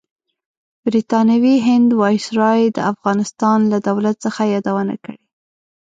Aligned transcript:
برطانوي 0.85 1.55
هند 1.67 1.89
وایسرای 2.01 2.61
د 2.75 2.77
افغانستان 2.91 3.57
لۀ 3.71 3.79
دولت 3.87 4.15
څخه 4.25 4.41
یادونه 4.53 4.95
کړې. 5.03 5.19